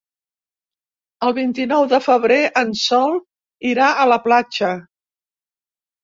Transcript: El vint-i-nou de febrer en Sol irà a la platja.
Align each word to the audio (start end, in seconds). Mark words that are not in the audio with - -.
El 1.25 1.33
vint-i-nou 1.39 1.83
de 1.91 1.99
febrer 2.05 2.37
en 2.61 2.71
Sol 2.83 3.13
irà 3.73 3.89
a 3.91 4.07
la 4.13 4.17
platja. 4.25 4.71